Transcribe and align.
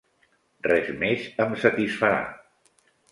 Res 0.67 0.87
més 1.03 1.27
em 1.45 1.53
satisfarà. 1.65 2.25